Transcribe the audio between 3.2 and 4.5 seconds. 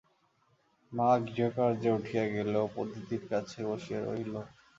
কাছে বসিয়া রহিল।